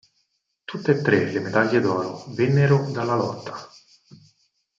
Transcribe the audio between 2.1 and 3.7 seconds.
vennero dalla lotta.